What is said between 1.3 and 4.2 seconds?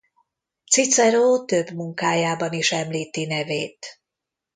több munkájában is említi nevét.